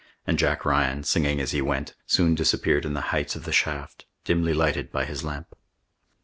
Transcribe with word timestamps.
And 0.25 0.39
Jack 0.39 0.65
Ryan, 0.65 1.03
singing 1.03 1.39
as 1.39 1.51
he 1.51 1.61
went, 1.61 1.93
soon 2.07 2.33
disappeared 2.33 2.85
in 2.87 2.95
the 2.95 3.01
heights 3.13 3.35
of 3.35 3.43
the 3.45 3.51
shaft, 3.51 4.07
dimly 4.23 4.51
lighted 4.55 4.91
by 4.91 5.05
his 5.05 5.23
lamp. 5.23 5.55